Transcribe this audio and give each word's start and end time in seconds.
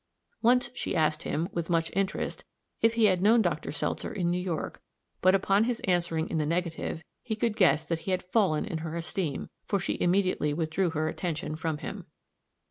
Once 0.41 0.71
she 0.73 0.95
asked 0.95 1.21
him, 1.21 1.47
with 1.51 1.69
much 1.69 1.91
interest, 1.95 2.43
if 2.81 2.95
he 2.95 3.05
had 3.05 3.21
known 3.21 3.39
Dr. 3.39 3.71
Seltzer 3.71 4.11
in 4.11 4.31
New 4.31 4.41
York, 4.41 4.81
but 5.21 5.35
upon 5.35 5.65
his 5.65 5.79
answering 5.81 6.27
in 6.27 6.39
the 6.39 6.45
negative, 6.47 7.03
he 7.21 7.35
could 7.35 7.55
guess 7.55 7.85
that 7.85 7.99
he 7.99 8.09
had 8.09 8.23
fallen 8.23 8.65
in 8.65 8.79
her 8.79 8.95
esteem, 8.95 9.51
for 9.67 9.79
she 9.79 10.01
immediately 10.01 10.55
withdrew 10.55 10.89
her 10.89 11.07
attention 11.07 11.55
from 11.55 11.77
him. 11.77 12.07